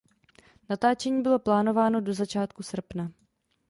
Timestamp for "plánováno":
1.39-2.01